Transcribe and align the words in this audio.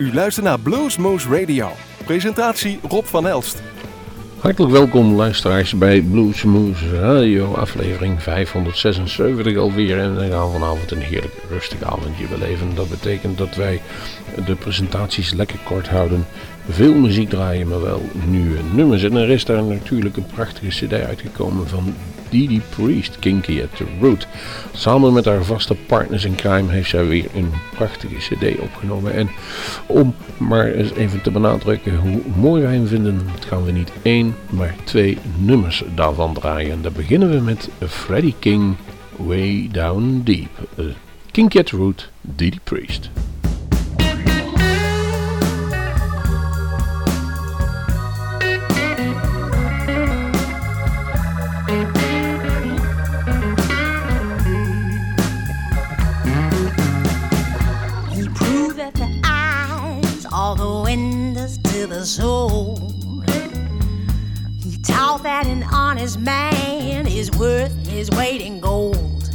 U 0.00 0.14
luistert 0.14 0.46
naar 0.46 0.60
Bluesmoose 0.60 1.28
Radio. 1.28 1.70
Presentatie 2.04 2.78
Rob 2.88 3.04
van 3.04 3.26
Elst. 3.26 3.62
Hartelijk 4.38 4.72
welkom 4.72 5.14
luisteraars 5.14 5.78
bij 5.78 6.00
Bluesmoose 6.00 7.00
Radio, 7.00 7.54
aflevering 7.54 8.22
576 8.22 9.56
alweer. 9.56 9.98
En 9.98 10.16
we 10.16 10.30
gaan 10.30 10.52
vanavond 10.52 10.90
een 10.90 11.02
heerlijk 11.02 11.34
rustig 11.48 11.82
avondje 11.82 12.26
beleven. 12.26 12.74
Dat 12.74 12.88
betekent 12.88 13.38
dat 13.38 13.54
wij 13.54 13.80
de 14.46 14.54
presentaties 14.54 15.32
lekker 15.32 15.58
kort 15.64 15.88
houden. 15.88 16.26
Veel 16.68 16.94
muziek 16.94 17.28
draaien, 17.28 17.68
maar 17.68 17.82
wel 17.82 18.02
nieuwe 18.26 18.58
nummers. 18.72 19.02
En 19.02 19.16
er 19.16 19.30
is 19.30 19.44
daar 19.44 19.62
natuurlijk 19.62 20.16
een 20.16 20.26
prachtige 20.34 20.86
cd 20.86 20.92
uitgekomen 20.92 21.68
van 21.68 21.94
Didi 22.30 22.62
Priest, 22.68 23.18
Kinky 23.18 23.62
at 23.62 23.76
the 23.76 23.84
Root. 24.00 24.26
Samen 24.72 25.12
met 25.12 25.24
haar 25.24 25.44
vaste 25.44 25.74
partners 25.74 26.24
in 26.24 26.34
crime 26.34 26.72
heeft 26.72 26.90
zij 26.90 27.06
weer 27.06 27.26
een 27.34 27.50
prachtige 27.74 28.14
cd 28.14 28.58
opgenomen. 28.58 29.14
En 29.14 29.30
om 29.86 30.14
maar 30.36 30.66
eens 30.66 30.92
even 30.92 31.22
te 31.22 31.30
benadrukken 31.30 31.96
hoe 31.96 32.20
mooi 32.36 32.62
wij 32.62 32.74
hem 32.74 32.86
vinden, 32.86 33.20
gaan 33.46 33.64
we 33.64 33.72
niet 33.72 33.92
één, 34.02 34.34
maar 34.50 34.74
twee 34.84 35.18
nummers 35.36 35.82
daarvan 35.94 36.34
draaien. 36.34 36.72
En 36.72 36.82
dan 36.82 36.92
beginnen 36.92 37.30
we 37.30 37.40
met 37.40 37.68
Freddie 37.86 38.34
King, 38.38 38.76
Way 39.16 39.68
Down 39.72 40.20
Deep. 40.24 40.68
Uh, 40.78 40.84
Kinky 41.30 41.58
at 41.58 41.66
the 41.66 41.76
Root, 41.76 42.10
Didi 42.20 42.58
Priest. 42.64 43.10
He 62.00 62.06
taught 64.82 65.22
that 65.22 65.46
an 65.46 65.62
honest 65.64 66.18
man 66.18 67.06
is 67.06 67.30
worth 67.32 67.86
his 67.86 68.10
weight 68.12 68.40
in 68.40 68.58
gold. 68.58 69.28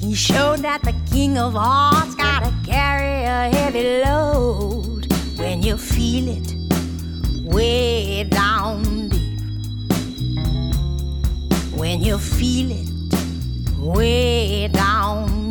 He 0.00 0.14
showed 0.14 0.60
that 0.60 0.82
the 0.84 0.94
king 1.10 1.36
of 1.36 1.52
hearts 1.52 2.14
gotta 2.14 2.50
carry 2.64 3.24
a 3.24 3.54
heavy 3.54 4.02
load 4.06 5.12
when 5.36 5.62
you 5.62 5.76
feel 5.76 6.28
it 6.28 6.54
way 7.44 8.24
down 8.24 9.10
deep. 9.10 9.40
When 11.76 12.02
you 12.02 12.16
feel 12.16 12.70
it 12.70 12.88
way 13.78 14.68
down 14.68 15.45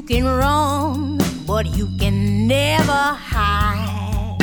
you 0.00 0.06
can 0.06 0.24
run 0.24 1.18
but 1.46 1.66
you 1.76 1.86
can 1.98 2.46
never 2.46 3.02
hide. 3.32 4.38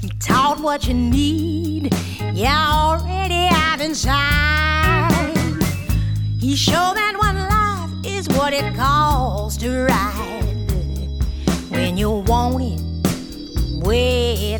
He 0.00 0.08
taught 0.20 0.60
what 0.60 0.86
you 0.86 0.94
need, 0.94 1.92
you 2.32 2.46
already 2.46 3.46
have 3.46 3.80
inside. 3.80 5.10
He 6.38 6.54
showed 6.54 6.94
that 6.94 7.16
one 7.18 7.38
life 7.38 8.06
is 8.06 8.28
what 8.28 8.52
it 8.52 8.72
calls 8.76 9.56
to 9.56 9.86
ride 9.86 11.08
when 11.70 11.96
you 11.96 12.10
want 12.10 12.62
it 12.62 13.84
way 13.84 14.58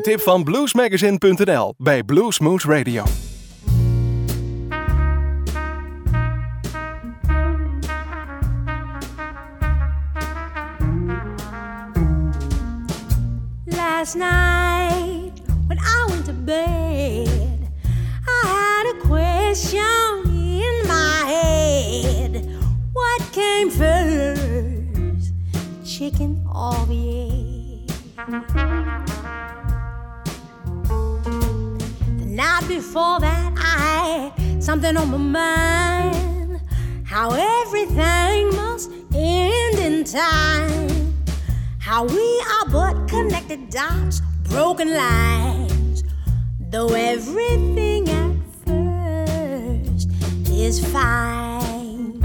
Tip 0.00 0.20
van 0.20 0.44
bluesmagazine.nl 0.44 1.74
bij 1.78 2.02
Bluesmoose 2.02 2.68
Radio. 2.68 3.04
Last 13.64 14.14
night 14.14 15.42
when 15.66 15.78
I 15.78 16.06
went 16.08 16.24
to 16.24 16.32
bed, 16.32 17.58
I 18.26 18.46
had 18.46 18.94
a 18.94 19.06
question 19.08 20.24
in 20.32 20.86
my 20.86 21.24
head. 21.26 22.44
What 22.92 23.32
came 23.32 23.70
first, 23.70 25.32
chicken 25.84 26.46
or 26.54 26.86
the 26.86 27.30
egg? 28.28 29.19
Night 32.40 32.66
before 32.68 33.20
that, 33.20 33.52
I 33.58 34.32
had 34.32 34.64
something 34.64 34.96
on 34.96 35.10
my 35.10 35.18
mind. 35.40 36.60
How 37.04 37.28
everything 37.60 38.48
must 38.56 38.90
end 39.14 39.78
in 39.78 40.04
time. 40.04 41.14
How 41.78 42.04
we 42.04 42.28
are 42.54 42.66
but 42.76 42.94
connected 43.08 43.68
dots, 43.68 44.22
broken 44.44 44.88
lines. 44.94 46.02
Though 46.70 46.94
everything 46.94 48.08
at 48.08 48.36
first 48.64 50.08
is 50.48 50.76
fine. 50.94 52.22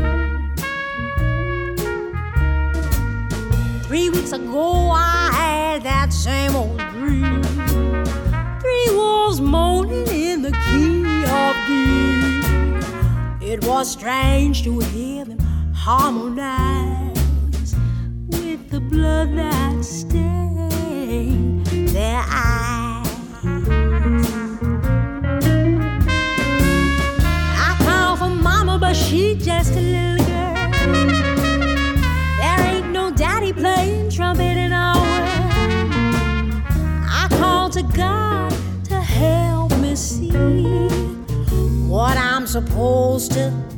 Three 3.88 4.10
weeks 4.10 4.32
ago, 4.32 4.92
I 4.92 5.30
had 5.40 5.84
that 5.84 6.14
same 6.14 6.56
old 6.56 6.95
wolves 9.40 9.42
moaning 9.42 10.08
in 10.08 10.42
the 10.42 10.52
key 10.52 11.24
of 11.26 11.56
D. 11.68 11.72
It 13.46 13.66
was 13.66 13.92
strange 13.92 14.64
to 14.64 14.80
hear 14.80 15.26
them 15.26 15.40
harmonize 15.74 17.16
with 18.28 18.70
the 18.70 18.80
blood 18.80 19.36
that 19.38 19.84
stained 19.84 21.66
their 21.68 22.24
eyes. 22.28 23.08
I 27.58 27.76
called 27.80 28.20
for 28.20 28.30
mama, 28.30 28.78
but 28.80 28.96
she 28.96 29.36
just 29.36 29.74
supposed 42.56 43.34
to 43.34 43.75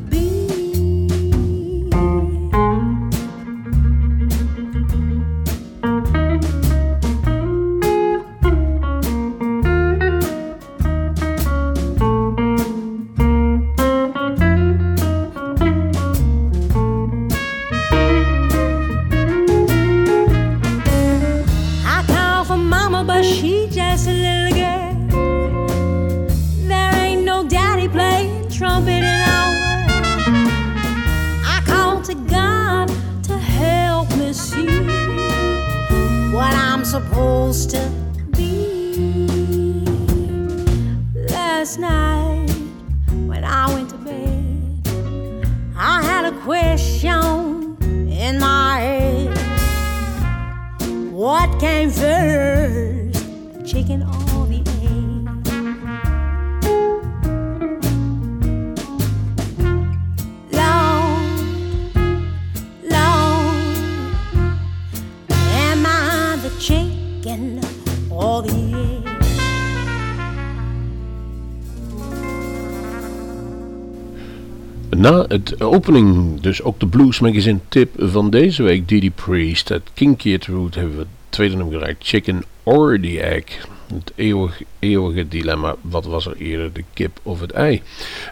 het 75.37 75.61
opening, 75.61 76.39
dus 76.41 76.61
ook 76.61 76.79
de 76.79 76.87
Blues 76.87 77.19
Magazine 77.19 77.59
tip 77.69 77.89
van 77.97 78.29
deze 78.29 78.63
week, 78.63 78.87
Didi 78.87 79.11
Priest, 79.11 79.69
het 79.69 79.89
King 79.93 80.17
Kid 80.17 80.45
Root, 80.45 80.75
hebben 80.75 80.93
we 80.93 80.99
het 80.99 81.07
tweede 81.29 81.55
nummer 81.55 81.77
gereikt, 81.77 82.07
Chicken 82.07 82.43
or 82.63 82.99
the 82.99 83.21
Egg. 83.21 83.67
Het 83.93 84.11
eeuwig, 84.15 84.61
eeuwige 84.79 85.27
dilemma, 85.27 85.75
wat 85.81 86.05
was 86.05 86.25
er 86.25 86.35
eerder, 86.35 86.73
de 86.73 86.83
kip 86.93 87.19
of 87.23 87.39
het 87.39 87.51
ei? 87.51 87.81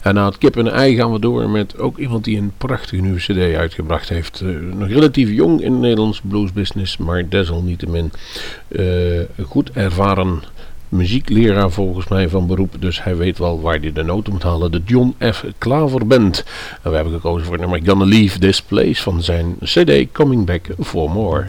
En 0.01 0.13
na 0.13 0.25
het 0.25 0.37
kip 0.37 0.57
en 0.57 0.71
ei 0.71 0.95
gaan 0.95 1.11
we 1.11 1.19
door 1.19 1.49
met 1.49 1.77
ook 1.77 1.97
iemand 1.97 2.23
die 2.23 2.37
een 2.37 2.51
prachtige 2.57 3.01
nieuwe 3.01 3.19
cd 3.19 3.55
uitgebracht 3.55 4.09
heeft. 4.09 4.41
Eh, 4.41 4.49
nog 4.49 4.87
relatief 4.87 5.29
jong 5.29 5.61
in 5.61 5.73
de 5.73 5.79
Nederlands 5.79 6.21
bluesbusiness, 6.23 6.97
maar 6.97 7.29
desalniettemin 7.29 8.11
eh, 8.67 8.85
goed 9.45 9.71
ervaren 9.71 10.43
muziekleraar 10.95 11.71
volgens 11.71 12.07
mij 12.07 12.29
van 12.29 12.47
beroep, 12.47 12.75
dus 12.79 13.03
hij 13.03 13.15
weet 13.15 13.37
wel 13.37 13.61
waar 13.61 13.79
hij 13.79 13.93
de 13.93 14.03
noten 14.03 14.33
moet 14.33 14.43
halen. 14.43 14.71
De 14.71 14.81
John 14.85 15.15
F. 15.31 15.45
Klaver 15.57 16.07
Band. 16.07 16.43
En 16.83 16.89
we 16.89 16.95
hebben 16.95 17.13
gekozen 17.13 17.47
voor 17.47 17.59
nummer 17.59 17.81
Gonna 17.83 18.05
Leave 18.05 18.39
This 18.39 18.61
Place 18.61 19.01
van 19.01 19.23
zijn 19.23 19.55
CD 19.63 20.11
Coming 20.11 20.45
Back 20.45 20.67
For 20.79 21.09
More. 21.11 21.45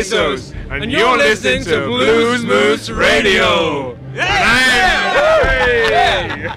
Pesos, 0.00 0.52
and, 0.70 0.84
and 0.84 0.90
you're, 0.90 1.18
listening, 1.18 1.62
to 1.64 1.84
Blues 1.84 2.42
Moose 2.42 2.88
Radio. 2.88 3.98
Yeah! 4.14 4.24
Yeah! 5.50 6.56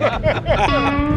Yeah! 0.00 1.04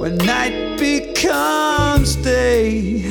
when 0.00 0.16
night 0.16 0.78
becomes 0.78 2.16
day. 2.16 3.04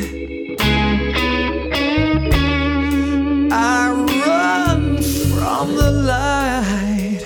I 3.51 3.91
run 4.25 4.98
from 5.29 5.75
the 5.75 5.91
light. 5.91 7.22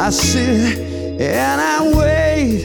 I 0.00 0.10
sit 0.10 0.76
and 1.20 1.60
I 1.60 1.78
wait 1.96 2.64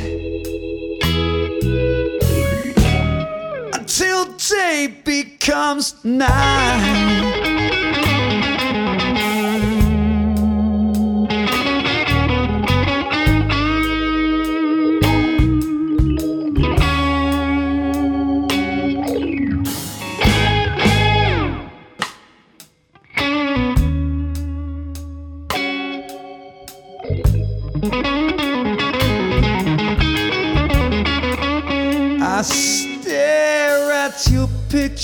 until 3.75 4.25
day 4.33 4.87
becomes 5.05 5.93
night. 6.03 7.16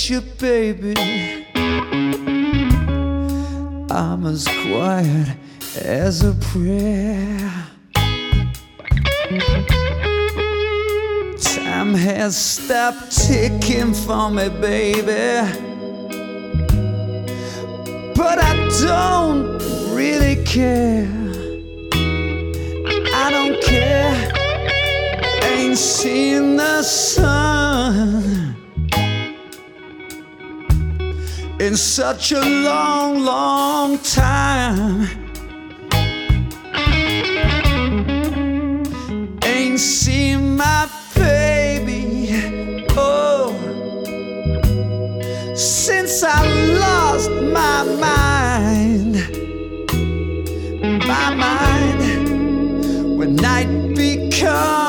Picture, 0.04 0.20
baby. 0.38 0.94
I'm 3.90 4.26
as 4.26 4.46
quiet 4.66 5.36
as 5.80 6.22
a 6.22 6.34
prayer. 6.34 7.50
Time 11.40 11.94
has 11.94 12.36
stopped 12.36 13.16
ticking 13.16 13.94
for 13.94 14.30
me, 14.30 14.50
baby. 14.50 15.48
But 18.14 18.38
I 18.38 18.68
don't 18.82 19.58
really 19.94 20.44
care. 20.44 21.08
I 23.14 23.30
don't 23.30 23.62
care 23.62 24.32
ain't 25.44 25.78
seen 25.78 26.56
the 26.56 26.82
sun 26.82 28.54
in 31.64 31.76
such 31.76 32.32
a 32.32 32.40
long, 32.40 33.24
long 33.24 33.98
time. 34.00 35.08
Ain't 39.42 39.80
seen 39.80 40.56
my 40.58 40.90
baby, 41.14 42.28
oh, 42.90 43.56
since 45.54 46.22
I 46.22 46.40
lost 46.84 47.30
my 47.30 47.84
mind. 48.06 49.14
My 51.08 51.34
mind 51.34 53.18
when 53.18 53.36
night 53.36 53.94
becomes 53.96 54.83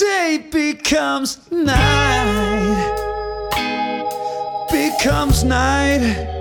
day 0.00 0.48
becomes 0.50 1.38
night. 1.50 2.96
Becomes 4.70 5.44
night. 5.44 6.39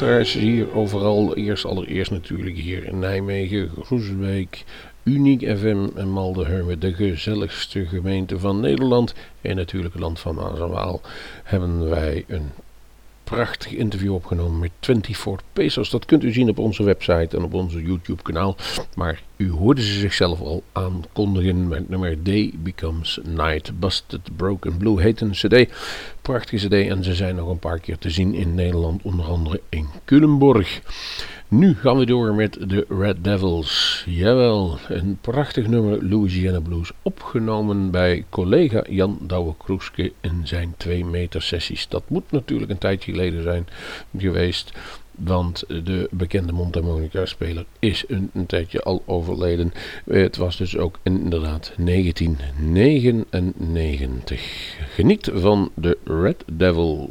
Luisteraars 0.00 0.32
hier 0.32 0.74
overal, 0.74 1.36
eerst 1.36 1.64
allereerst 1.64 2.10
natuurlijk 2.10 2.56
hier 2.56 2.84
in 2.84 2.98
Nijmegen, 2.98 3.70
Groesbeek, 3.82 4.64
Uniek 5.02 5.40
FM 5.40 5.86
en 5.94 6.08
Maldenhurme, 6.08 6.78
de 6.78 6.94
gezelligste 6.94 7.86
gemeente 7.86 8.38
van 8.38 8.60
Nederland. 8.60 9.14
En 9.40 9.56
natuurlijk 9.56 9.92
het 9.92 10.02
land 10.02 10.20
van 10.20 10.34
Maas 10.34 10.58
en 10.58 10.68
Waal, 10.68 11.00
hebben 11.42 11.88
wij 11.88 12.24
een 12.28 12.50
prachtig 13.24 13.72
interview 13.72 14.14
opgenomen 14.14 14.58
met 14.58 14.70
24 14.80 15.46
Pesos. 15.52 15.90
Dat 15.90 16.04
kunt 16.04 16.24
u 16.24 16.32
zien 16.32 16.48
op 16.48 16.58
onze 16.58 16.82
website 16.82 17.36
en 17.36 17.42
op 17.42 17.54
onze 17.54 17.82
YouTube 17.82 18.22
kanaal. 18.22 18.56
Maar 18.94 19.22
u 19.36 19.50
hoorde 19.50 19.82
ze 19.82 19.98
zichzelf 19.98 20.40
al 20.40 20.62
aankondigen 20.72 21.68
met 21.68 21.88
nummer 21.88 22.22
Day 22.22 22.52
Becomes 22.56 23.20
Night. 23.22 23.80
Busted 23.80 24.36
Broken 24.36 24.76
Blue 24.76 25.00
heet 25.00 25.20
een 25.20 25.30
cd. 25.30 25.72
Prachtige 26.22 26.66
cd 26.66 26.72
en 26.88 27.04
ze 27.04 27.14
zijn 27.14 27.36
nog 27.36 27.48
een 27.48 27.58
paar 27.58 27.78
keer 27.78 27.98
te 27.98 28.10
zien 28.10 28.34
in 28.34 28.54
Nederland. 28.54 29.02
Onder 29.02 29.26
andere 29.26 29.60
in 29.68 29.88
Culemborg. 30.04 30.80
Nu 31.54 31.74
gaan 31.74 31.98
we 31.98 32.06
door 32.06 32.34
met 32.34 32.68
de 32.68 32.86
Red 32.88 33.24
Devils. 33.24 34.04
Jawel, 34.08 34.78
een 34.88 35.18
prachtig 35.20 35.66
nummer 35.66 36.08
Louisiana 36.08 36.60
Blues. 36.60 36.92
Opgenomen 37.02 37.90
bij 37.90 38.24
collega 38.28 38.84
Jan 38.88 39.18
Douwe-Kroeske 39.20 40.12
in 40.20 40.40
zijn 40.44 40.74
2 40.76 41.04
meter 41.04 41.42
sessies. 41.42 41.88
Dat 41.88 42.02
moet 42.08 42.30
natuurlijk 42.30 42.70
een 42.70 42.78
tijdje 42.78 43.12
geleden 43.12 43.42
zijn 43.42 43.66
geweest. 44.18 44.72
Want 45.10 45.64
de 45.68 46.08
bekende 46.10 46.52
mondharmonica-speler 46.52 47.64
is 47.78 48.04
een, 48.08 48.30
een, 48.34 48.46
tijdje 48.46 48.82
al 48.82 49.02
overleden. 49.06 49.72
Het 50.04 50.36
was 50.36 50.56
dus 50.56 50.76
ook 50.76 50.98
inderdaad 51.02 51.72
1999. 51.76 54.76
Geniet 54.94 55.30
van 55.34 55.70
de 55.74 55.98
Red 56.04 56.44
Devils. 56.52 57.08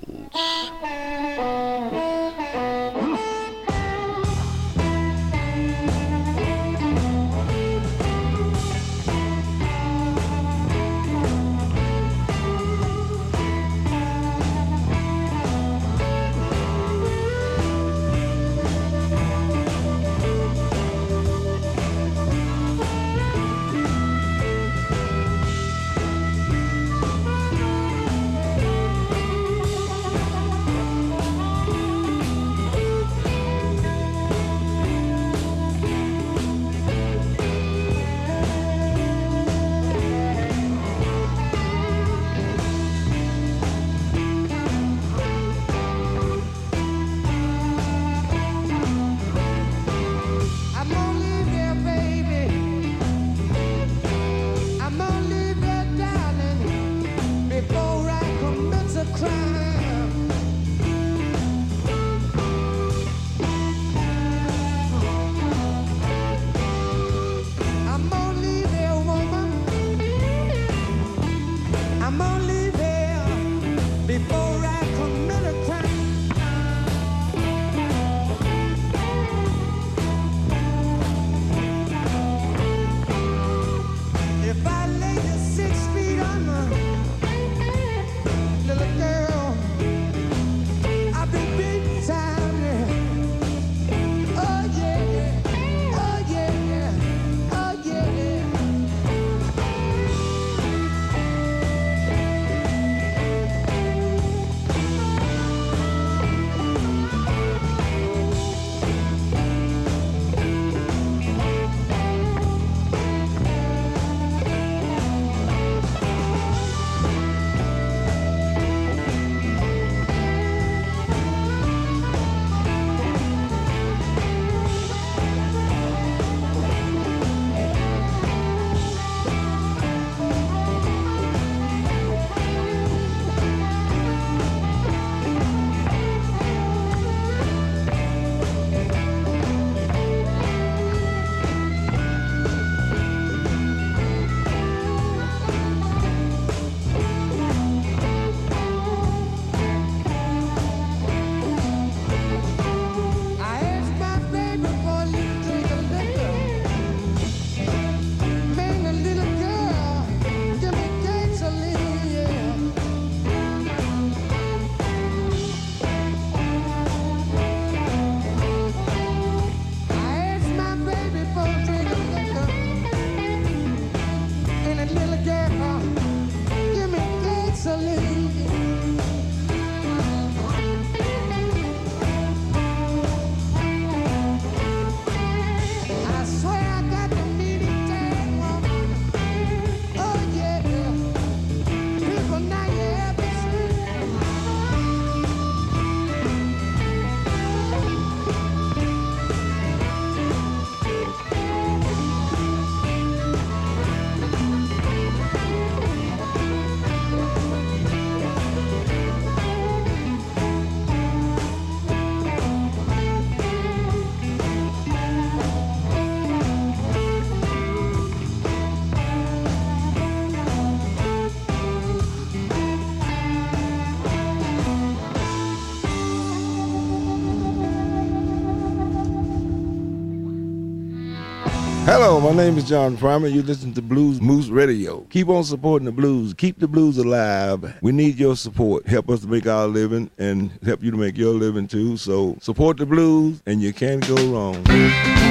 Hello, 232.05 232.19
my 232.19 232.33
name 232.33 232.57
is 232.57 232.67
John 232.67 232.97
Primer. 232.97 233.27
You 233.27 233.41
listen 233.43 233.73
to 233.75 233.81
Blues 233.81 234.19
Moose 234.19 234.49
Radio. 234.49 235.05
Keep 235.09 235.29
on 235.29 235.45
supporting 235.45 235.85
the 235.85 235.91
blues. 235.93 236.33
Keep 236.33 236.59
the 236.59 236.67
blues 236.67 236.97
alive. 236.97 237.77
We 237.81 237.93
need 237.93 238.19
your 238.19 238.35
support. 238.35 238.85
Help 238.85 239.09
us 239.09 239.21
to 239.21 239.27
make 239.27 239.47
our 239.47 239.67
living 239.67 240.11
and 240.17 240.51
help 240.65 240.83
you 240.83 240.91
to 240.91 240.97
make 240.97 241.17
your 241.17 241.33
living 241.33 241.65
too. 241.65 241.95
So 241.95 242.35
support 242.41 242.75
the 242.75 242.85
blues 242.85 243.41
and 243.45 243.61
you 243.61 243.71
can't 243.71 244.05
go 244.05 244.17
wrong. 244.33 245.22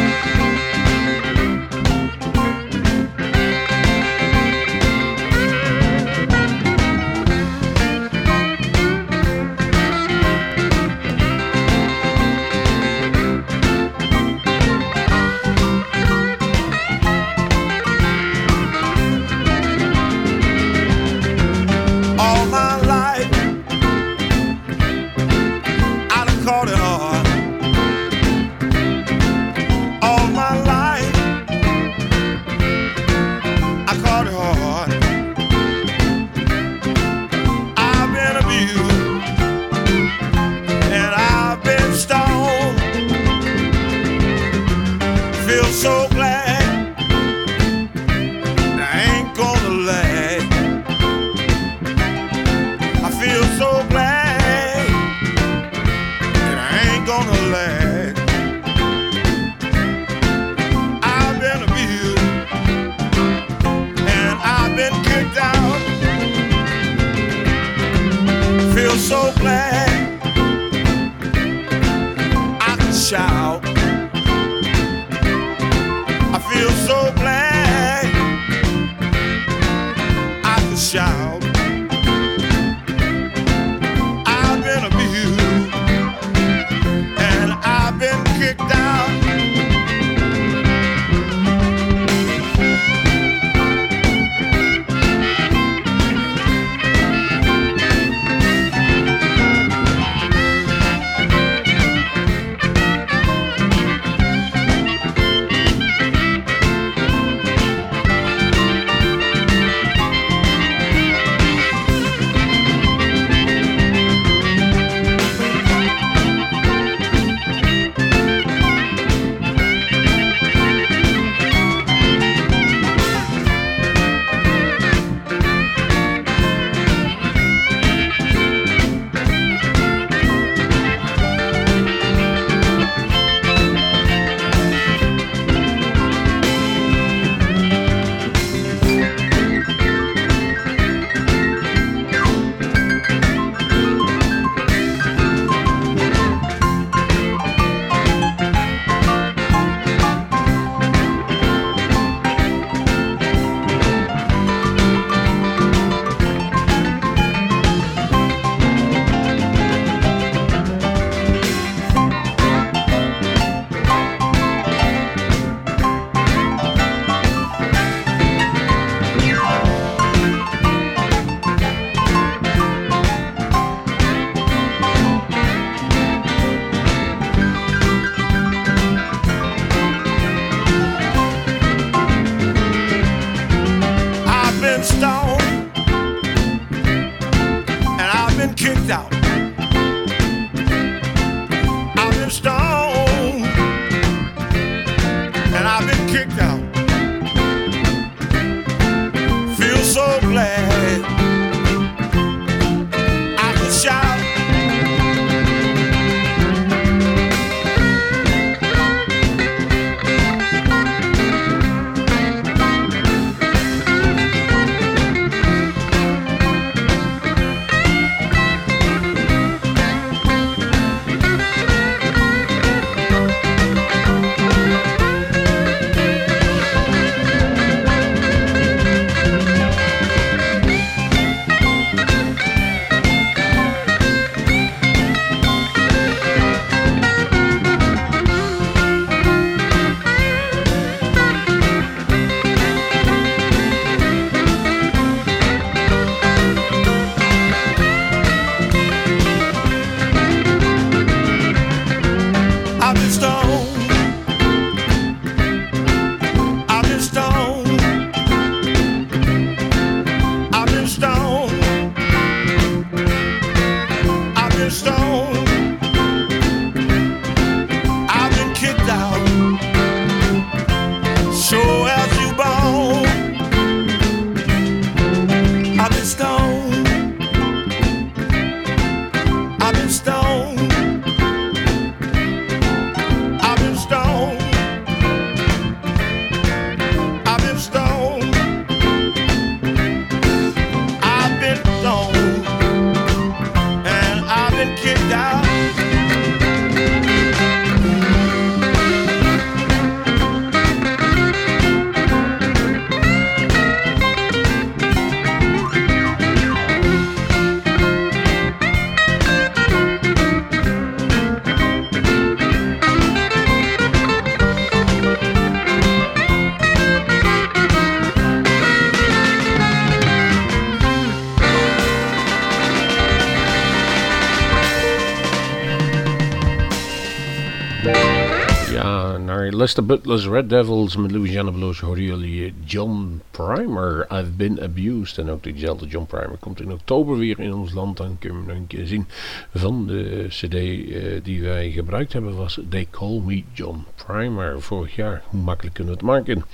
Lester 329.63 329.83
Butler's 329.83 330.27
Red 330.27 330.49
Devils 330.49 330.97
met 330.97 331.11
Louisiana 331.11 331.51
Blues 331.51 331.81
horen 331.81 332.03
jullie 332.03 332.55
John 332.65 333.21
Primer, 333.31 334.07
I've 334.11 334.31
Been 334.31 334.61
Abused. 334.63 335.19
En 335.19 335.31
ook 335.31 335.43
diezelfde 335.43 335.87
John 335.87 336.07
Primer 336.07 336.37
komt 336.41 336.61
in 336.61 336.73
oktober 336.73 337.17
weer 337.17 337.41
in 337.41 337.55
ons 337.55 337.73
land. 337.73 337.97
Dan 337.97 338.17
kun 338.19 338.31
je 338.31 338.37
hem 338.37 338.47
nog 338.47 338.57
een 338.57 338.67
keer 338.67 338.87
zien. 338.87 339.07
Van 339.55 339.87
de 339.87 340.27
cd 340.29 340.55
uh, 340.55 341.21
die 341.23 341.43
wij 341.43 341.71
gebruikt 341.71 342.13
hebben 342.13 342.37
was 342.37 342.59
They 342.69 342.87
Call 342.91 343.21
Me 343.25 343.43
John 343.53 343.85
Primer. 344.07 344.61
Vorig 344.61 344.95
jaar, 344.95 345.23
hoe 345.27 345.41
makkelijk 345.41 345.75
kunnen 345.75 345.93
we 345.93 345.99
het 345.99 346.09
maken? 346.09 346.45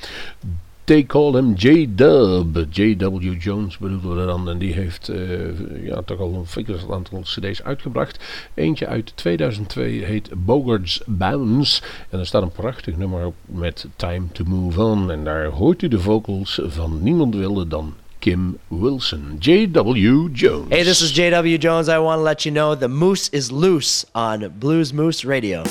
They 0.88 1.04
call 1.04 1.36
him 1.36 1.52
J-Dub. 1.54 2.66
J.W. 2.70 3.36
Jones 3.38 3.78
bedoelen 3.78 4.20
we 4.20 4.26
dan. 4.26 4.48
En 4.48 4.58
die 4.58 4.72
heeft 4.72 5.08
uh, 5.08 5.86
ja, 5.86 6.02
toch 6.02 6.20
al 6.20 6.34
een 6.34 6.46
flinke 6.46 6.76
aantal 6.90 7.20
cd's 7.20 7.62
uitgebracht. 7.62 8.24
Eentje 8.54 8.86
uit 8.86 9.12
2002 9.14 10.04
heet 10.04 10.30
Bogart's 10.44 11.02
Bounce. 11.06 11.82
En 12.08 12.18
er 12.18 12.26
staat 12.26 12.42
een 12.42 12.52
prachtig 12.52 12.96
nummer 12.96 13.26
op 13.26 13.34
met 13.44 13.86
Time 13.96 14.26
to 14.32 14.44
Move 14.44 14.82
On. 14.82 15.10
En 15.10 15.24
daar 15.24 15.46
hoort 15.46 15.82
u 15.82 15.88
de 15.88 16.00
vocals 16.00 16.60
van 16.64 17.02
niemand 17.02 17.34
wilde 17.34 17.68
dan 17.68 17.94
Kim 18.18 18.58
Wilson. 18.68 19.36
J.W. 19.38 20.28
Jones. 20.32 20.68
Hey, 20.68 20.82
this 20.82 21.02
is 21.02 21.16
J.W. 21.16 21.58
Jones. 21.58 21.88
I 21.88 21.98
want 21.98 22.18
to 22.18 22.24
let 22.24 22.44
you 22.44 22.54
know 22.54 22.74
the 22.74 22.88
moose 22.88 23.28
is 23.32 23.50
loose 23.50 24.06
on 24.14 24.52
Blues 24.58 24.92
Moose 24.92 25.28
Radio. 25.28 25.62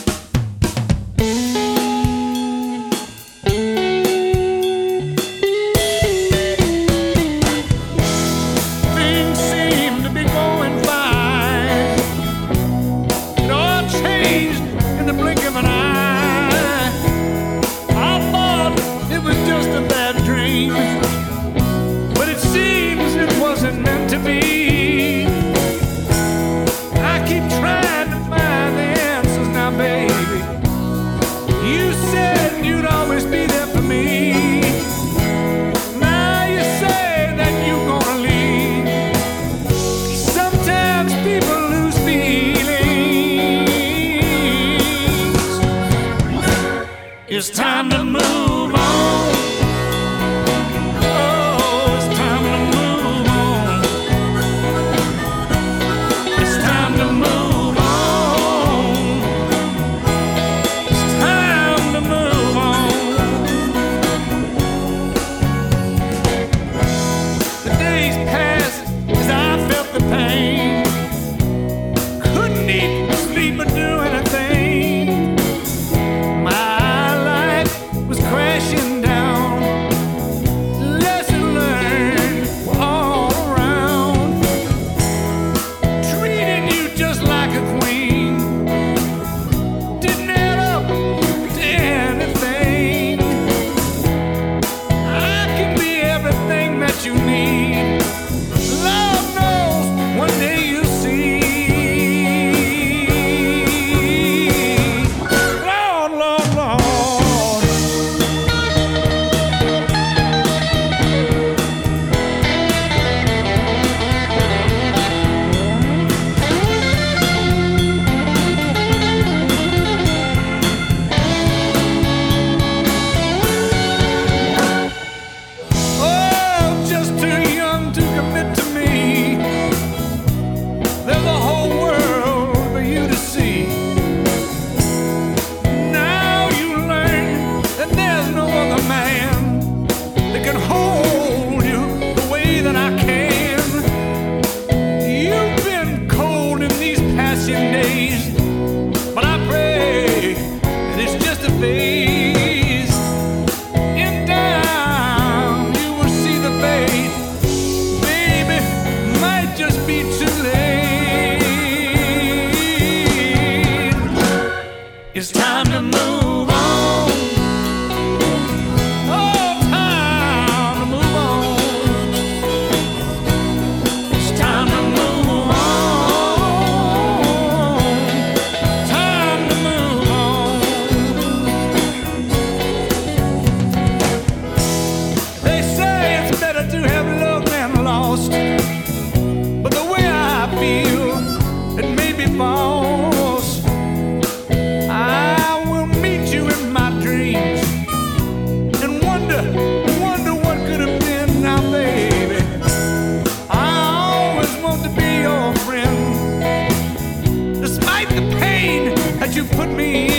put 209.50 209.70
me 209.70 210.17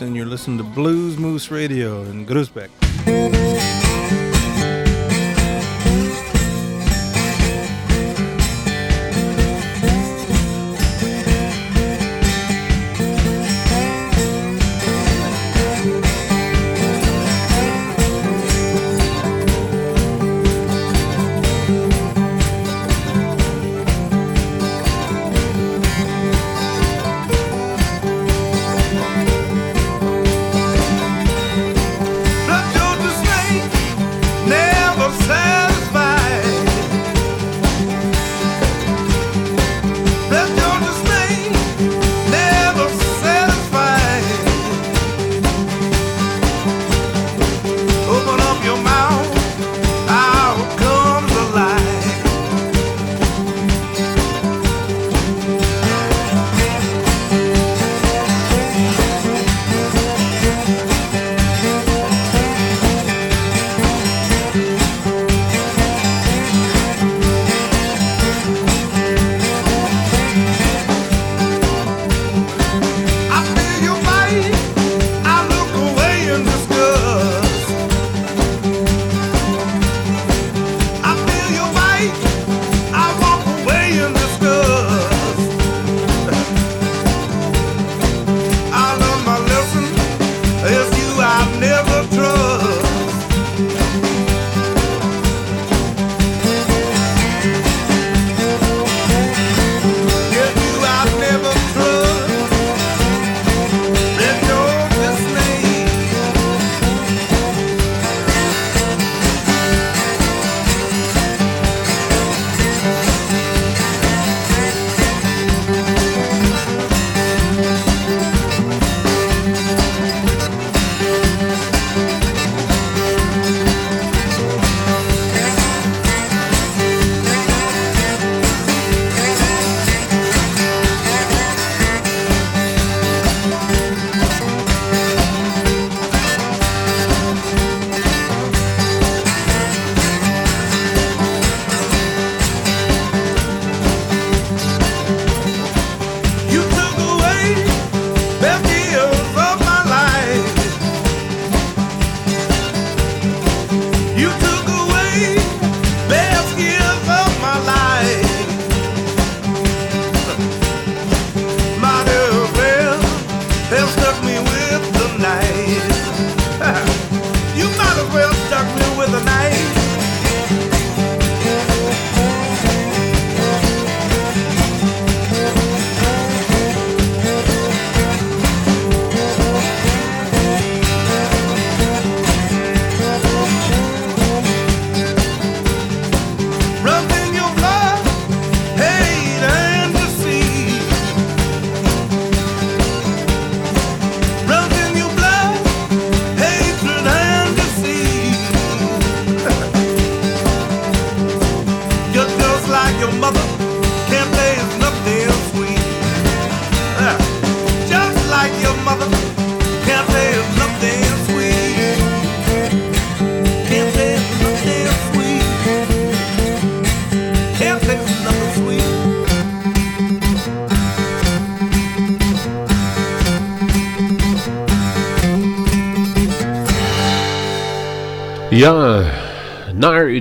and 0.00 0.14
you're 0.14 0.26
listening 0.26 0.58
to 0.58 0.64
Blues 0.64 1.18
Moose 1.18 1.50
Radio 1.50 2.02
in 2.02 2.26
Groesbeck. 2.26 2.68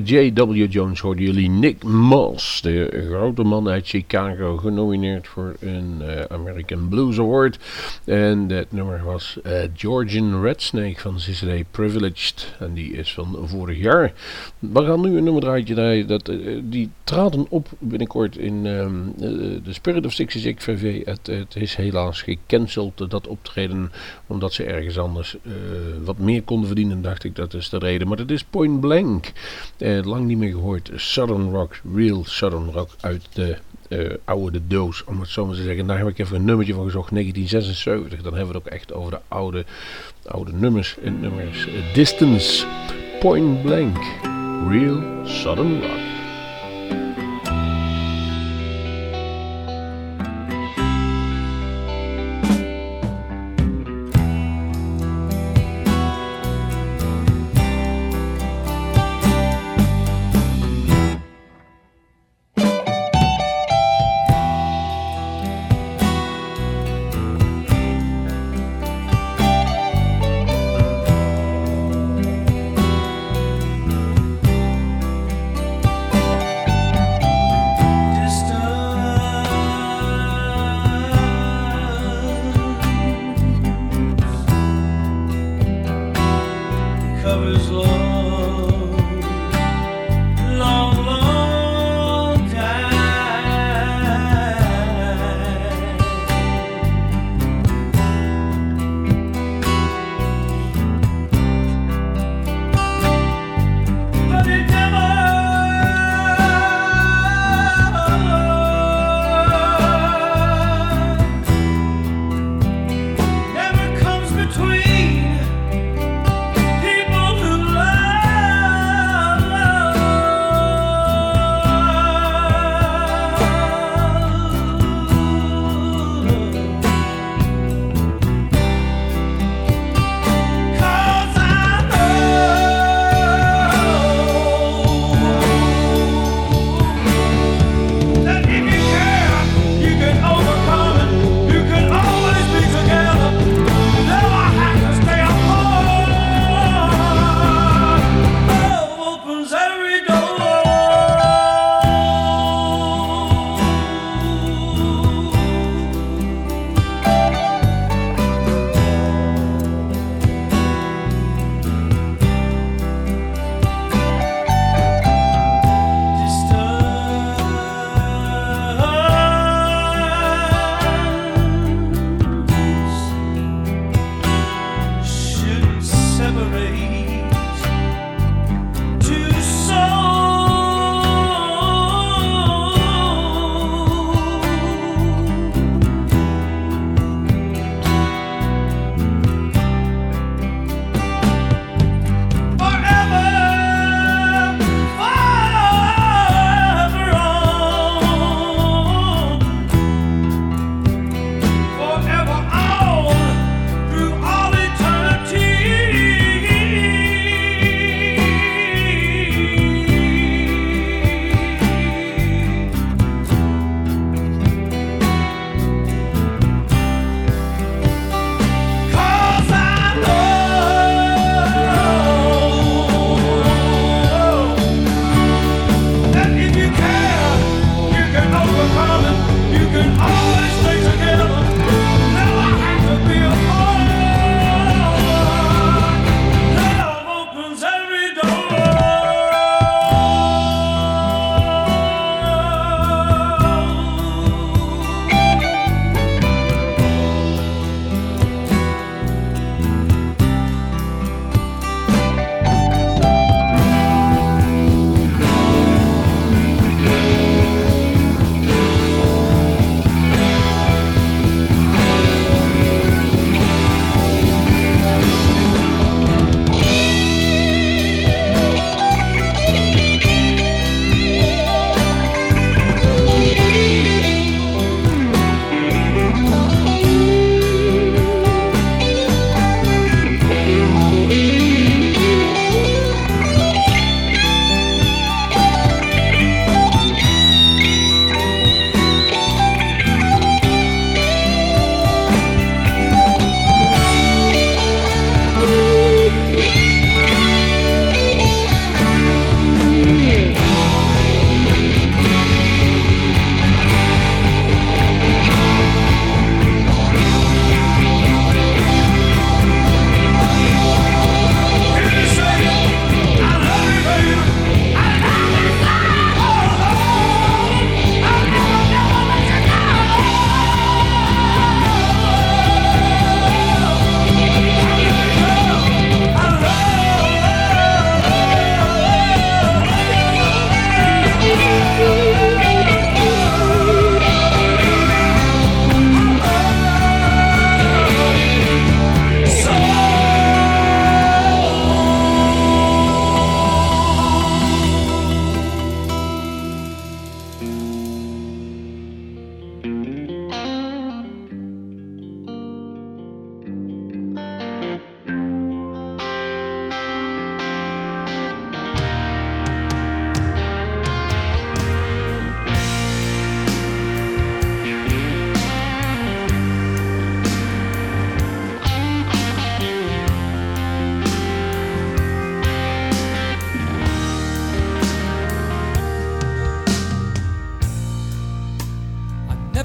J.W. 0.08 0.66
Jones 0.70 1.00
hoorden 1.00 1.24
jullie 1.24 1.50
Nick 1.50 1.84
Moss, 1.84 2.62
de 2.62 3.06
grote 3.10 3.44
man 3.44 3.70
uit 3.70 3.88
Chicago, 3.88 4.58
genomineerd 4.58 5.28
voor 5.28 5.56
een 5.60 6.02
uh, 6.02 6.08
American 6.68 6.90
Blues 6.90 7.20
Award. 7.20 7.58
En 8.04 8.48
dat 8.48 8.72
nummer 8.72 9.04
was 9.04 9.38
uh, 9.44 9.60
Georgian 9.74 10.42
Red 10.42 10.62
Snake 10.62 11.00
van 11.00 11.16
CCD 11.16 11.72
Privileged. 11.72 12.56
En 12.60 12.74
die 12.74 12.94
is 12.94 13.14
van 13.14 13.38
vorig 13.44 13.78
jaar. 13.78 14.14
We 14.60 14.86
gaan 14.86 15.02
nu 15.02 15.18
een 15.18 15.24
nummer 15.24 15.42
draaien. 15.42 16.08
Dat, 16.08 16.30
uh, 16.30 16.62
die 16.64 16.90
traden 17.04 17.46
op 17.50 17.70
binnenkort 17.80 18.38
in 18.38 18.66
um, 18.66 19.14
de 19.64 19.74
Spirit 19.74 20.06
of 20.06 20.14
66 20.14 20.64
VV. 20.64 21.06
Het, 21.06 21.28
het, 21.28 21.56
is 21.56 21.76
helaas 21.76 22.22
gecanceld, 22.22 23.12
dat 23.12 23.28
optreden, 23.28 23.92
omdat 24.28 24.54
ze 24.54 24.64
ergens 24.64 25.00
anders 25.00 25.38
wat 26.04 26.18
meer 26.18 26.44
konden 26.44 26.68
verdienen. 26.68 27.02
Dacht 27.02 27.24
ik, 27.24 27.36
dat 27.36 27.54
is 27.54 27.70
de 27.70 27.78
reden. 27.78 28.08
Maar 28.08 28.18
het 28.18 28.32
is 28.32 28.44
Point 28.44 28.80
Blank. 28.80 29.32
lang 30.04 30.26
niet 30.26 30.38
meer 30.38 30.52
gehoord. 30.52 30.92
Southern 30.96 31.52
Rock, 31.52 31.80
real 31.96 32.26
Southern 32.26 32.72
Rock 32.72 32.90
uit 33.02 33.28
de 33.34 33.58
uh, 33.88 34.14
oude 34.26 34.68
doos, 34.68 35.04
om 35.04 35.20
het 35.20 35.30
zo 35.30 35.46
maar 35.46 35.56
te 35.56 35.62
zeggen. 35.62 35.88
Daar 35.88 35.98
heb 35.98 36.08
ik 36.08 36.20
even 36.20 36.36
een 36.36 36.46
nummertje 36.46 36.74
van 36.74 36.84
gezocht, 36.84 37.10
1976. 37.10 38.22
Dan 38.22 38.34
hebben 38.34 38.52
we 38.52 38.58
het 38.58 38.68
ook 38.68 38.74
echt 38.74 38.94
over 38.94 39.12
de 39.12 39.20
oude, 39.28 39.66
oude 40.26 40.52
nummers. 40.54 40.98
Nummers 41.02 41.68
Distance, 41.94 42.66
Point 43.20 43.62
Blank, 43.62 43.98
Real 44.70 45.04
Southern 45.24 45.82
Rock. 45.82 46.17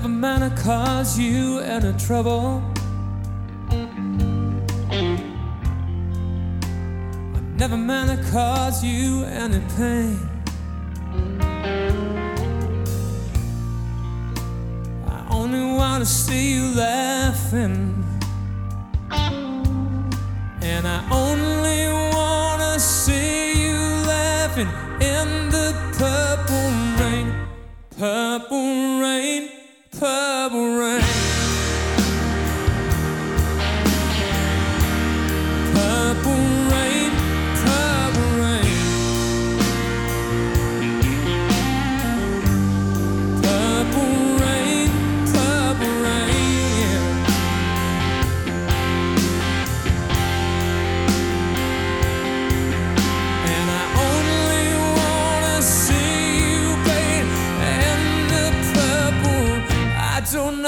Never 0.02 0.14
meant 0.14 0.56
to 0.56 0.62
cause 0.62 1.16
you 1.16 1.60
any 1.60 1.96
trouble. 1.96 2.60
I 3.70 3.86
never 7.56 7.76
meant 7.76 8.10
to 8.10 8.16
cause 8.32 8.82
you 8.82 9.22
any 9.26 9.60
pain. 9.76 10.18
I 15.06 15.24
only 15.30 15.76
want 15.76 16.02
to 16.02 16.06
see 16.06 16.54
you 16.54 16.74
laughing. 16.74 18.04
And 20.62 20.88
I 20.88 21.08
only 21.12 21.86
want 22.12 22.60
to 22.60 22.80
see 22.80 23.68
you 23.68 23.76
laughing 24.08 24.68
in 25.00 25.48
the 25.50 25.72
purple 25.96 26.72
rain. 26.98 27.32
Purple 27.96 28.98
rain, 29.00 29.51
Oh. 30.04 30.31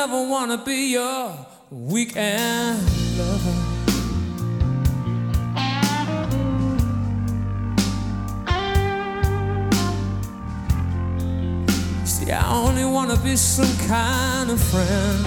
I 0.05 0.07
don't 0.07 0.29
wanna 0.29 0.59
be 0.59 0.93
your 0.93 1.33
weekend 1.71 2.79
lover. 3.17 3.55
See, 12.05 12.31
I 12.31 12.53
only 12.53 12.85
wanna 12.85 13.17
be 13.17 13.35
some 13.35 13.75
kind 13.89 14.51
of 14.51 14.61
friend. 14.61 15.25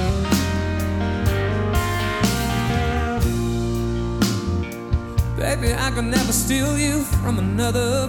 Baby, 5.37 5.73
I 5.73 5.89
can 5.89 6.11
never 6.11 6.31
steal 6.31 6.77
you 6.77 7.01
from 7.23 7.39
another. 7.39 8.07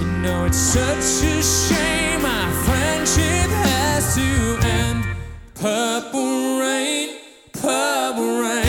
You 0.00 0.08
know, 0.20 0.44
it's 0.44 0.58
such 0.58 1.24
a 1.24 1.42
shame 1.42 2.02
our 2.26 2.41
friendship 3.04 3.50
has 3.50 4.14
to 4.14 4.66
end. 4.66 5.04
Purple 5.54 6.60
rain, 6.60 7.18
purple 7.52 8.40
rain. 8.40 8.61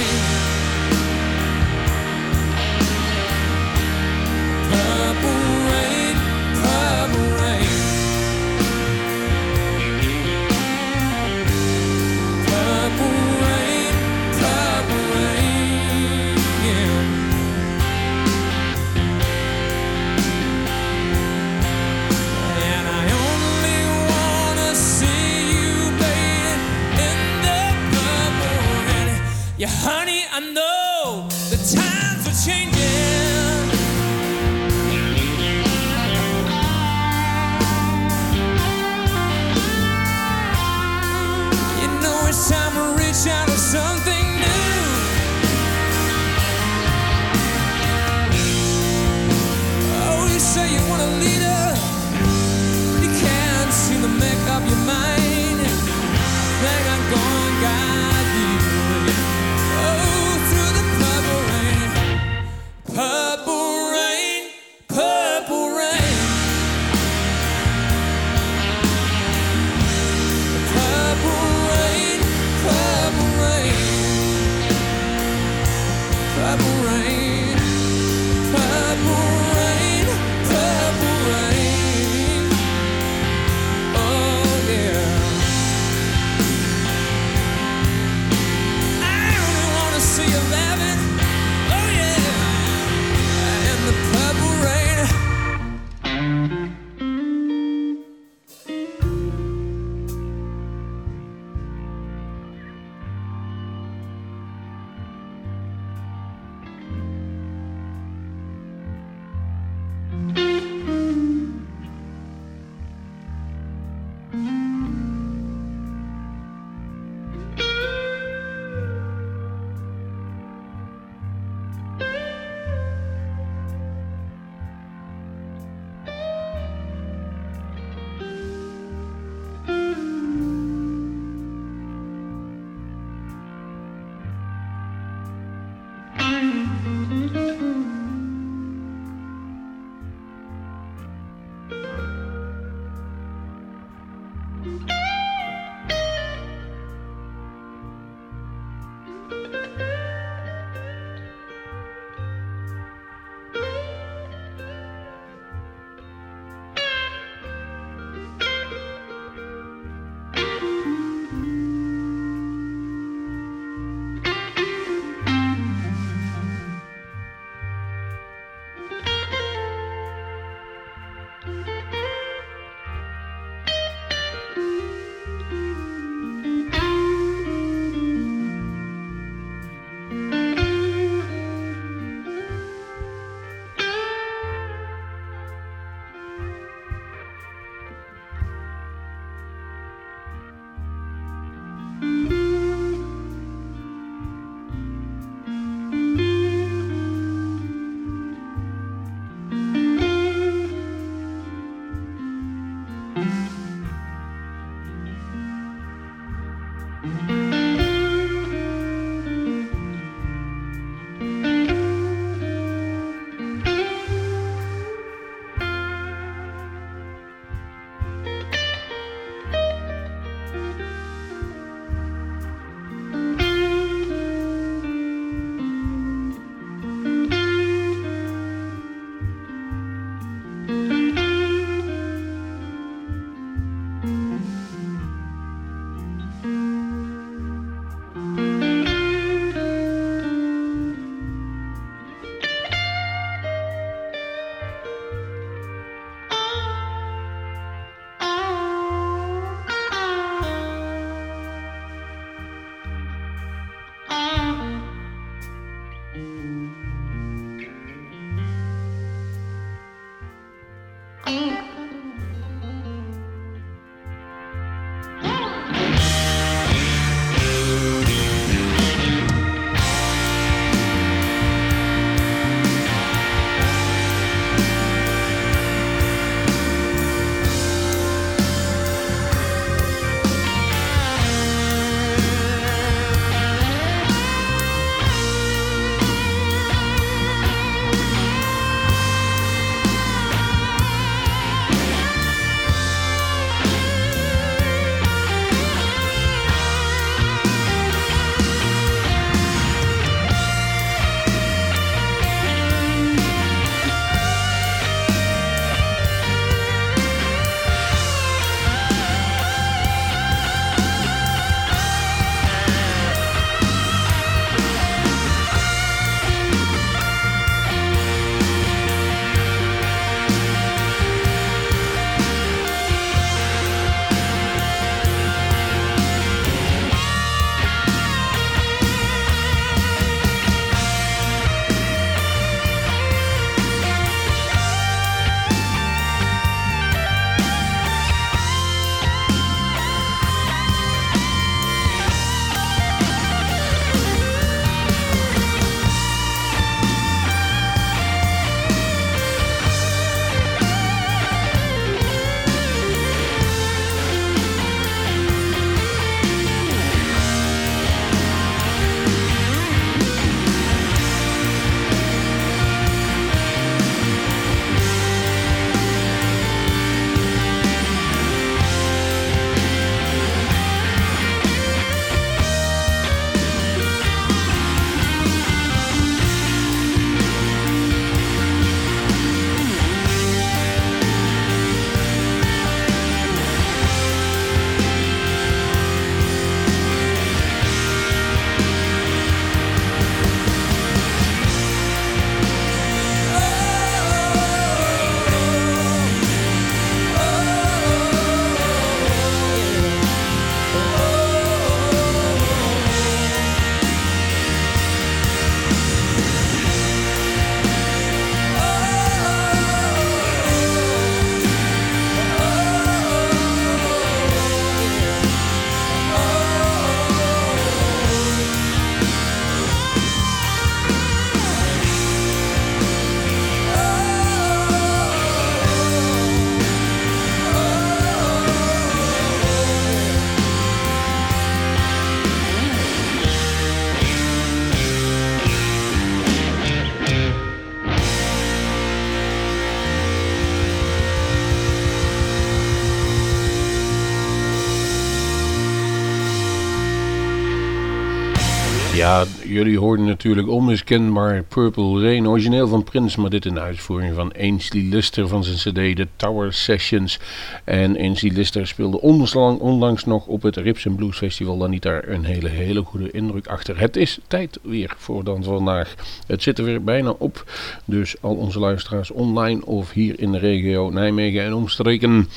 Yeah, 448.93 449.25
jullie 449.45 449.79
hoorden 449.79 450.05
natuurlijk 450.05 450.47
onmiskenbaar 450.47 451.43
Purple 451.43 452.01
Rain, 452.01 452.27
origineel 452.27 452.67
van 452.67 452.83
Prince, 452.83 453.21
maar 453.21 453.29
dit 453.29 453.45
in 453.45 453.53
de 453.53 453.59
uitvoering 453.59 454.15
van 454.15 454.33
Ainsley 454.39 454.81
Lister 454.81 455.27
van 455.27 455.43
zijn 455.43 455.55
cd 455.57 455.95
The 455.95 456.07
Tower 456.15 456.53
Sessions. 456.53 457.19
En 457.63 457.97
Ainsley 457.97 458.31
Lister 458.31 458.67
speelde 458.67 459.01
onlangs, 459.01 460.05
nog 460.05 460.25
op 460.25 460.41
het 460.41 460.57
Rips 460.57 460.85
Blues 460.95 461.17
Festival 461.17 461.57
dan 461.57 461.69
niet 461.69 461.81
daar 461.81 462.07
een 462.07 462.25
hele, 462.25 462.49
hele 462.49 462.81
goede 462.81 463.11
indruk 463.11 463.47
achter. 463.47 463.79
Het 463.79 463.95
is 463.95 464.19
tijd 464.27 464.59
weer 464.61 464.93
voor 464.97 465.23
dan 465.23 465.43
vandaag. 465.43 465.95
Het 466.27 466.43
zit 466.43 466.57
er 466.57 466.65
weer 466.65 466.83
bijna 466.83 467.09
op, 467.09 467.51
dus 467.85 468.15
al 468.21 468.35
onze 468.35 468.59
luisteraars 468.59 469.11
online 469.11 469.65
of 469.65 469.91
hier 469.91 470.19
in 470.19 470.31
de 470.31 470.37
regio 470.37 470.89
Nijmegen 470.89 471.43
en 471.43 471.53
omstreken 471.53 472.27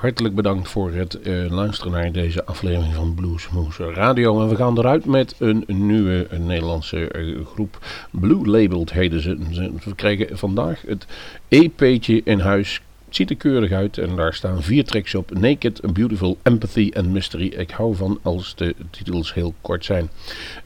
Hartelijk 0.00 0.34
bedankt 0.34 0.68
voor 0.68 0.92
het 0.92 1.18
uh, 1.22 1.50
luisteren 1.50 1.92
naar 1.92 2.12
deze 2.12 2.44
aflevering 2.44 2.94
van 2.94 3.14
Bluesmoose 3.14 3.92
Radio. 3.92 4.40
En 4.42 4.48
we 4.48 4.56
gaan 4.56 4.78
eruit 4.78 5.04
met 5.04 5.34
een 5.38 5.64
nieuwe 5.66 6.26
Nederlandse 6.60 7.10
uh, 7.16 7.46
groep. 7.46 7.78
Blue 8.10 8.46
Labeled 8.46 8.92
heden 8.92 9.20
ze. 9.20 9.36
We 9.84 9.94
krijgen 9.94 10.38
vandaag 10.38 10.82
het 10.86 11.06
EP'tje 11.48 12.20
in 12.24 12.38
huis. 12.38 12.80
Het 13.04 13.18
ziet 13.18 13.30
er 13.30 13.36
keurig 13.36 13.72
uit 13.72 13.98
en 13.98 14.16
daar 14.16 14.34
staan 14.34 14.62
vier 14.62 14.84
tracks 14.84 15.14
op. 15.14 15.38
Naked, 15.38 15.92
Beautiful, 15.92 16.38
Empathy 16.42 16.90
en 16.92 17.12
Mystery. 17.12 17.46
Ik 17.46 17.70
hou 17.70 17.96
van 17.96 18.18
als 18.22 18.54
de 18.54 18.74
titels 18.90 19.34
heel 19.34 19.54
kort 19.60 19.84
zijn. 19.84 20.10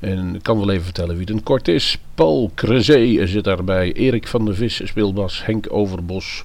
En 0.00 0.34
ik 0.34 0.42
kan 0.42 0.58
wel 0.58 0.70
even 0.70 0.84
vertellen 0.84 1.16
wie 1.16 1.24
het 1.26 1.34
een 1.34 1.42
kort 1.42 1.68
is. 1.68 1.98
Paul 2.14 2.50
Crezé 2.54 3.26
zit 3.26 3.44
daarbij. 3.44 3.92
Erik 3.92 4.26
van 4.26 4.44
der 4.44 4.54
Vis 4.54 4.80
speelt 4.86 5.14
bas. 5.14 5.44
Henk 5.44 5.66
Overbos 5.72 6.44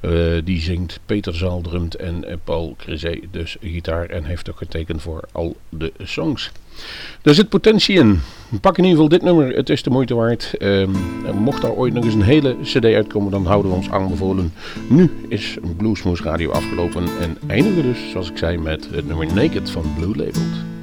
uh, 0.00 0.38
die 0.44 0.60
zingt, 0.60 1.00
Peter 1.06 1.34
Zaal 1.34 1.60
drumt 1.60 1.94
en 1.94 2.24
uh, 2.28 2.34
Paul 2.44 2.74
Crisé 2.78 3.20
dus 3.30 3.56
gitaar 3.60 4.06
en 4.06 4.24
heeft 4.24 4.50
ook 4.50 4.58
getekend 4.58 5.02
voor 5.02 5.22
al 5.32 5.56
de 5.68 5.92
songs. 6.02 6.52
Er 7.22 7.34
zit 7.34 7.48
potentie 7.48 7.98
in. 7.98 8.20
Pak 8.60 8.78
in 8.78 8.84
ieder 8.84 9.02
geval 9.02 9.18
dit 9.18 9.22
nummer, 9.22 9.56
het 9.56 9.68
is 9.68 9.82
de 9.82 9.90
moeite 9.90 10.14
waard. 10.14 10.54
Um, 10.58 10.90
mocht 11.34 11.62
daar 11.62 11.72
ooit 11.72 11.94
nog 11.94 12.04
eens 12.04 12.14
een 12.14 12.22
hele 12.22 12.56
cd 12.62 12.84
uitkomen, 12.84 13.30
dan 13.30 13.46
houden 13.46 13.70
we 13.70 13.76
ons 13.76 13.90
aanbevolen. 13.90 14.52
Nu 14.88 15.10
is 15.28 15.56
Bluesmoes 15.76 16.20
Radio 16.20 16.50
afgelopen 16.50 17.04
en 17.20 17.38
eindigen 17.46 17.76
we 17.76 17.82
dus, 17.82 18.10
zoals 18.10 18.30
ik 18.30 18.36
zei, 18.36 18.58
met 18.58 18.88
het 18.92 19.06
nummer 19.06 19.34
Naked 19.34 19.70
van 19.70 19.94
Blue 19.96 20.16
Labeled. 20.16 20.79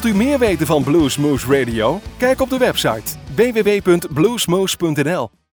Wilt 0.00 0.14
u 0.14 0.18
meer 0.18 0.38
weten 0.38 0.66
van 0.66 0.82
Bluesmoose 0.82 1.58
Radio? 1.58 2.00
Kijk 2.18 2.40
op 2.40 2.50
de 2.50 2.58
website 2.58 3.02
www.bluesmoose.nl 3.34 5.39